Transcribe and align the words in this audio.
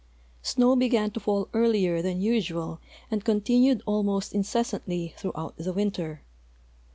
Snow 0.41 0.75
began 0.75 1.11
to 1.11 1.19
fall 1.19 1.47
earlier 1.53 2.01
than 2.01 2.21
usual 2.21 2.79
and 3.11 3.23
continued 3.23 3.83
almost 3.85 4.33
incessantly 4.33 5.13
throughout 5.15 5.53
the 5.57 5.73
winter. 5.73 6.23